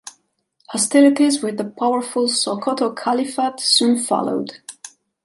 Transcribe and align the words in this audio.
Hostilities 0.69 1.43
with 1.43 1.57
the 1.57 1.63
powerful 1.63 2.25
Sokoto 2.27 2.89
Caliphate 2.97 3.59
soon 3.59 3.99
followed. 4.03 4.59